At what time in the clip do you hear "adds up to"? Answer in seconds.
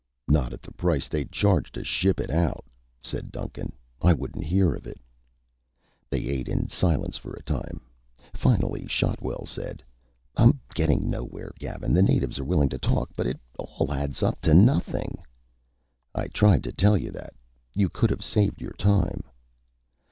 13.93-14.55